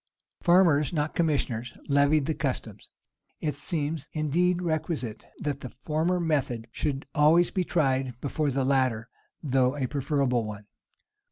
[0.41, 2.89] Farmers, not commissioners, levied the customs.
[3.39, 9.09] It seems, indeed, requisite, that the former method should always be tried before the latter,
[9.43, 10.65] though a preferable one.